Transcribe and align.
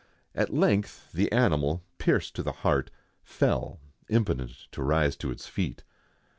At 0.33 0.51
length 0.51 1.11
the 1.11 1.31
animal, 1.31 1.83
pierced 1.99 2.35
to 2.35 2.41
the 2.41 2.51
heart, 2.65 2.89
fell, 3.21 3.79
impotent 4.09 4.53
to 4.71 4.81
rise 4.81 5.15
to 5.17 5.29
its 5.29 5.45
feet. 5.45 5.83